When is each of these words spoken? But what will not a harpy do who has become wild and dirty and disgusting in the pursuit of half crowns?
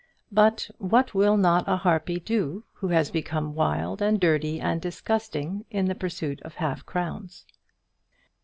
But 0.31 0.71
what 0.79 1.13
will 1.13 1.37
not 1.37 1.65
a 1.67 1.75
harpy 1.77 2.19
do 2.19 2.63
who 2.73 2.87
has 2.87 3.11
become 3.11 3.53
wild 3.53 4.01
and 4.01 4.19
dirty 4.19 4.59
and 4.59 4.81
disgusting 4.81 5.63
in 5.69 5.85
the 5.85 5.93
pursuit 5.93 6.41
of 6.41 6.55
half 6.55 6.83
crowns? 6.87 7.45